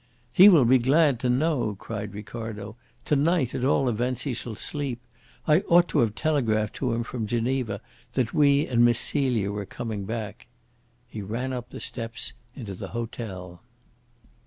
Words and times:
"He 0.33 0.49
will 0.49 0.65
be 0.65 0.79
glad 0.79 1.19
to 1.19 1.29
know!" 1.29 1.75
cried 1.79 2.15
Ricardo. 2.15 2.75
"To 3.05 3.15
night, 3.15 3.53
at 3.53 3.63
all 3.63 3.87
events, 3.87 4.23
he 4.23 4.33
shall 4.33 4.55
sleep. 4.55 4.99
I 5.47 5.59
ought 5.69 5.87
to 5.89 5.99
have 5.99 6.15
telegraphed 6.15 6.75
to 6.77 6.93
him 6.93 7.03
from 7.03 7.27
Geneva 7.27 7.81
that 8.15 8.33
we 8.33 8.65
and 8.65 8.83
Miss 8.83 8.97
Celia 8.97 9.51
were 9.51 9.67
coming 9.67 10.05
back." 10.05 10.47
He 11.07 11.21
ran 11.21 11.53
up 11.53 11.69
the 11.69 11.79
steps 11.79 12.33
into 12.55 12.73
the 12.73 12.87
hotel. 12.97 13.61